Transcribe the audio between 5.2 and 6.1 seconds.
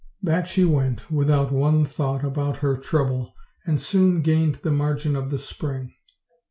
the spring.